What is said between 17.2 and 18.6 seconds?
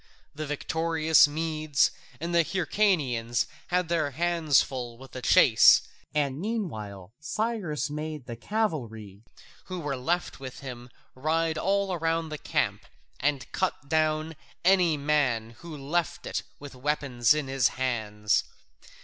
in his hands.